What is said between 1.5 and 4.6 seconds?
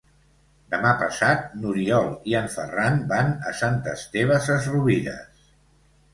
n'Oriol i en Ferran van a Sant Esteve